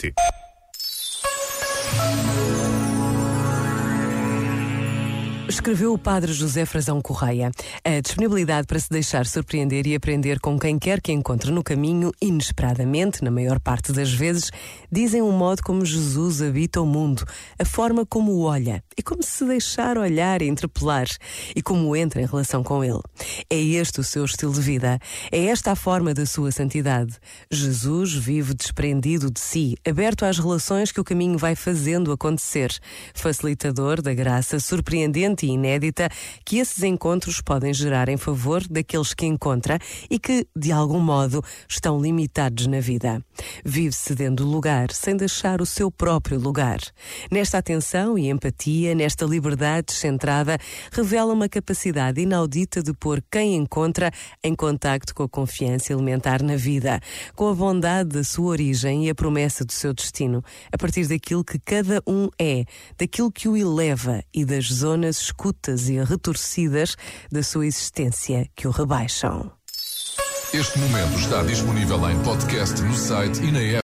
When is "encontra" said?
39.26-39.78, 53.56-54.10